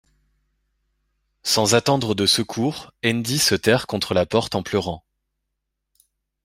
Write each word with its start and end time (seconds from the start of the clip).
Sans 1.43 1.75
attendre 1.75 2.15
de 2.15 2.25
secours, 2.25 2.91
Andy 3.05 3.37
se 3.37 3.53
terre 3.53 3.85
contre 3.85 4.15
la 4.15 4.25
porte 4.25 4.55
en 4.55 4.63
pleurant. 4.63 5.03